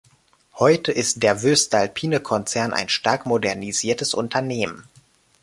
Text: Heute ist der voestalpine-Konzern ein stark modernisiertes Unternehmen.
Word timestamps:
Heute 0.55 0.91
ist 0.91 1.21
der 1.21 1.43
voestalpine-Konzern 1.43 2.73
ein 2.73 2.89
stark 2.89 3.27
modernisiertes 3.27 4.15
Unternehmen. 4.15 4.87